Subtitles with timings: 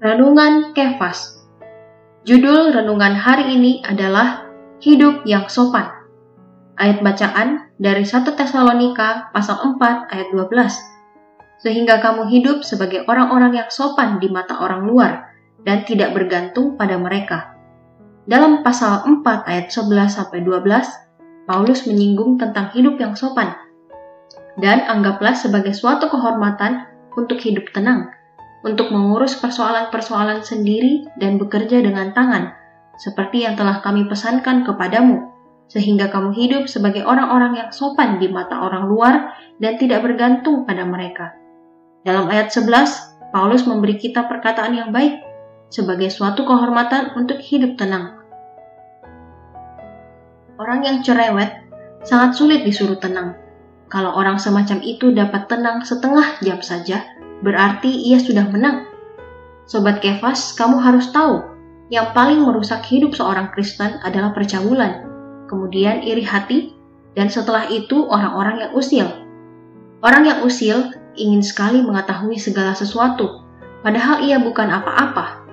[0.00, 1.44] Renungan Kefas
[2.24, 4.48] Judul renungan hari ini adalah
[4.80, 5.92] Hidup yang Sopan.
[6.80, 10.56] Ayat bacaan dari 1 Tesalonika pasal 4 ayat 12.
[11.60, 15.36] Sehingga kamu hidup sebagai orang-orang yang sopan di mata orang luar
[15.68, 17.60] dan tidak bergantung pada mereka.
[18.24, 23.52] Dalam pasal 4 ayat 11 sampai 12, Paulus menyinggung tentang hidup yang sopan.
[24.56, 28.16] Dan anggaplah sebagai suatu kehormatan untuk hidup tenang
[28.60, 32.52] untuk mengurus persoalan-persoalan sendiri dan bekerja dengan tangan,
[33.00, 35.32] seperti yang telah kami pesankan kepadamu,
[35.72, 39.14] sehingga kamu hidup sebagai orang-orang yang sopan di mata orang luar
[39.56, 41.32] dan tidak bergantung pada mereka.
[42.04, 45.22] Dalam ayat 11, Paulus memberi kita perkataan yang baik
[45.70, 48.18] sebagai suatu kehormatan untuk hidup tenang.
[50.60, 51.64] Orang yang cerewet
[52.04, 53.38] sangat sulit disuruh tenang.
[53.88, 57.06] Kalau orang semacam itu dapat tenang setengah jam saja,
[57.40, 58.88] berarti ia sudah menang.
[59.68, 61.46] Sobat Kefas, kamu harus tahu,
[61.90, 65.06] yang paling merusak hidup seorang Kristen adalah percabulan,
[65.50, 66.74] kemudian iri hati,
[67.18, 69.06] dan setelah itu orang-orang yang usil.
[70.00, 73.42] Orang yang usil ingin sekali mengetahui segala sesuatu,
[73.82, 75.44] padahal ia bukan apa-apa.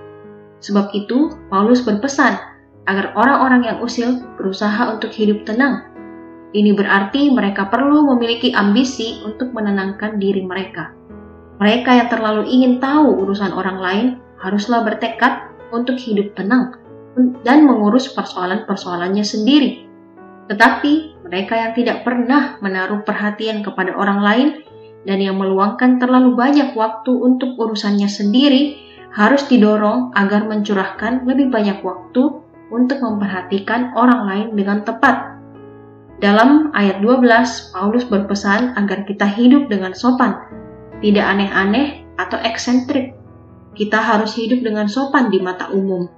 [0.62, 2.38] Sebab itu, Paulus berpesan
[2.88, 5.86] agar orang-orang yang usil berusaha untuk hidup tenang.
[6.56, 10.96] Ini berarti mereka perlu memiliki ambisi untuk menenangkan diri mereka.
[11.58, 16.78] Mereka yang terlalu ingin tahu urusan orang lain haruslah bertekad untuk hidup tenang
[17.42, 19.90] dan mengurus persoalan-persoalannya sendiri.
[20.48, 24.48] Tetapi mereka yang tidak pernah menaruh perhatian kepada orang lain
[25.04, 28.78] dan yang meluangkan terlalu banyak waktu untuk urusannya sendiri
[29.18, 32.38] harus didorong agar mencurahkan lebih banyak waktu
[32.70, 35.40] untuk memperhatikan orang lain dengan tepat.
[36.18, 40.34] Dalam ayat 12, Paulus berpesan agar kita hidup dengan sopan,
[41.02, 43.14] tidak aneh-aneh atau eksentrik.
[43.78, 46.10] Kita harus hidup dengan sopan di mata umum.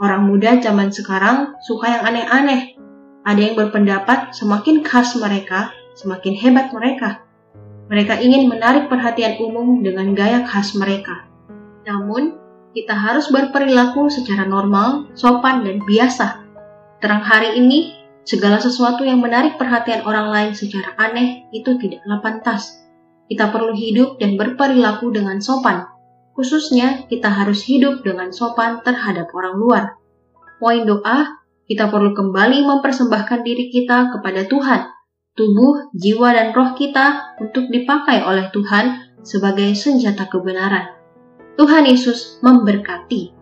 [0.00, 2.76] Orang muda zaman sekarang suka yang aneh-aneh.
[3.24, 7.24] Ada yang berpendapat semakin khas mereka, semakin hebat mereka.
[7.92, 11.28] Mereka ingin menarik perhatian umum dengan gaya khas mereka.
[11.84, 12.36] Namun,
[12.72, 16.44] kita harus berperilaku secara normal, sopan, dan biasa.
[17.02, 22.80] Terang hari ini, segala sesuatu yang menarik perhatian orang lain secara aneh itu tidaklah pantas.
[23.30, 25.86] Kita perlu hidup dan berperilaku dengan sopan.
[26.34, 29.84] Khususnya, kita harus hidup dengan sopan terhadap orang luar.
[30.58, 31.38] Poin doa,
[31.70, 34.90] kita perlu kembali mempersembahkan diri kita kepada Tuhan,
[35.38, 40.98] tubuh, jiwa, dan roh kita untuk dipakai oleh Tuhan sebagai senjata kebenaran.
[41.54, 43.39] Tuhan Yesus memberkati.